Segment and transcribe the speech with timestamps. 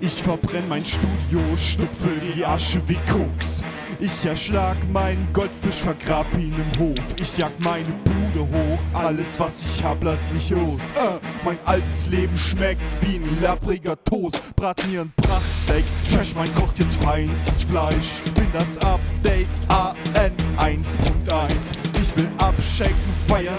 [0.00, 3.64] Ich verbrenn mein Studio, schnupfe die Asche wie Koks.
[3.98, 7.04] Ich erschlag meinen Goldfisch, vergrab ihn im Hof.
[7.20, 10.78] Ich jag meine Bude hoch, alles was ich hab, lass nicht los.
[10.94, 14.40] Äh, mein altes Leben schmeckt wie ein labbriger Toast.
[14.54, 18.10] Brat mir ein Prachtsteak, Trash, mein kocht jetzt feinstes Fleisch.
[18.34, 21.72] Bin das Update AN 1.1.
[22.00, 23.07] Ich will abschenken,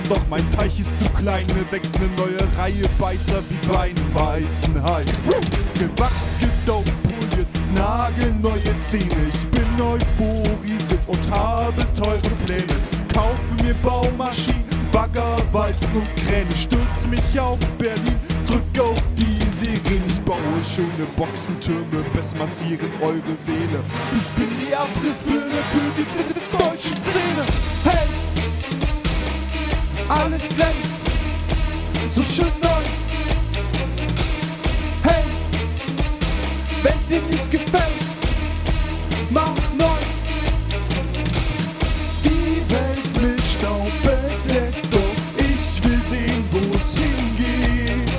[0.10, 1.46] doch mein Teich ist zu klein.
[1.54, 5.04] Mir wächst eine neue Reihe Beißer wie bei einem weißen Hai.
[5.76, 9.30] Gewachsen, gedopt, poliert, nagelneue Zähne.
[9.32, 12.66] Ich bin euphorisiert und habe teure Pläne.
[13.14, 16.56] Kaufe mir Baumaschinen, Bagger, Walzen und Kräne.
[16.56, 20.06] Stürz mich auf Berlin, drück auf die Sirene.
[20.08, 20.40] Ich baue
[20.76, 23.84] schöne Boxentürme, best massieren eure Seele.
[24.18, 27.46] Ich bin die Abrissbirne für die deutsche Szene.
[27.84, 28.19] Hey!
[30.20, 30.98] Alles glänzt,
[32.10, 32.84] so schön neu.
[35.02, 35.24] Hey!
[36.84, 38.06] Wenn's dir nicht gefällt,
[39.30, 40.02] mach neu.
[42.26, 48.12] Die Welt mit Staub bedeckt, doch ich will sehen, wo's hingeht.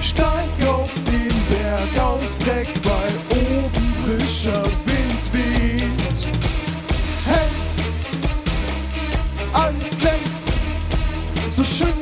[0.00, 4.93] Steig auf den Berg aus Dreck, weil oben frischer Wind
[11.54, 11.94] so schön.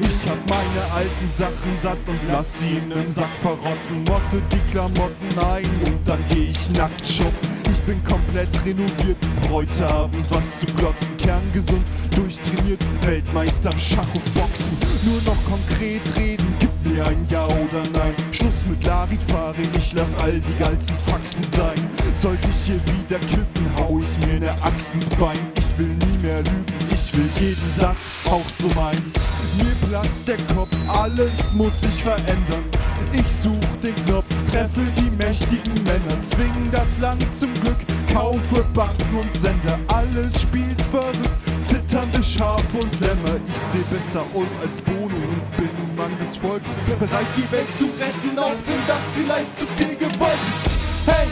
[0.00, 4.04] Ich hab meine alten Sachen satt und lass sie in nem Sack verrotten.
[4.08, 7.50] Motte die Klamotten ein und dann geh ich nackt shoppen.
[7.70, 9.18] Ich bin komplett renoviert,
[9.50, 11.14] heute Abend was zu glotzen.
[11.18, 11.84] Kerngesund,
[12.16, 14.76] durchtrainiert, Weltmeister im Schach und Boxen.
[15.04, 16.54] Nur noch konkret reden,
[16.90, 18.14] mir ein Ja oder Nein.
[18.32, 21.90] Schluss mit Larifari, ich lass all die geilsten Faxen sein.
[22.14, 25.38] Sollte ich hier wieder kiffen, hau ich mir ne Axt ins Bein.
[25.56, 29.12] Ich will nie mehr lügen, ich will jeden Satz auch so meinen.
[29.56, 32.64] Mir platzt der Kopf, alles muss sich verändern.
[33.12, 37.78] Ich such den Knopf, treffe die mächtigen Männer, zwing das Land zum Glück,
[38.12, 39.78] kaufe Banken und Sender.
[39.88, 41.30] Alles spielt verrückt,
[41.62, 43.40] zitternde Schafe und Lämmer.
[43.52, 45.79] Ich seh besser aus als Bono und bin
[46.10, 50.32] Mann des Volkes, bereit die Welt zu retten, auch wenn das vielleicht zu viel gewollt
[50.56, 51.08] ist.
[51.08, 51.26] Hey!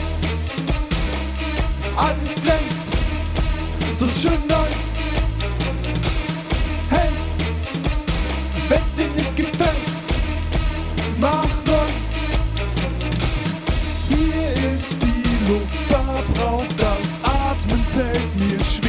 [1.95, 2.85] Alles glänzt,
[3.93, 4.67] so schön neu.
[6.89, 7.09] Hey!
[8.69, 9.77] Wenn's dir nicht gefällt,
[11.19, 11.89] mach neu.
[14.07, 18.88] Hier ist die Luft verbraucht, das Atmen fällt mir schwer.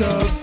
[0.00, 0.39] Steig